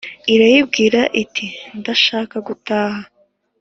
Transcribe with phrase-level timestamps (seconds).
[0.33, 1.47] irayibwira, iti
[1.79, 3.01] «ndashaka gutaha